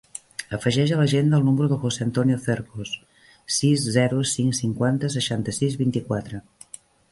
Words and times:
Afegeix 0.57 0.93
a 0.93 0.95
l'agenda 1.01 1.39
el 1.39 1.45
número 1.49 1.67
del 1.73 1.79
José 1.83 2.05
antonio 2.05 2.39
Cercos: 2.47 2.95
sis, 3.59 3.85
zero, 3.99 4.25
cinc, 4.33 4.59
cinquanta, 4.63 5.13
seixanta-sis, 5.19 5.81
vint-i-quatre. 5.85 6.45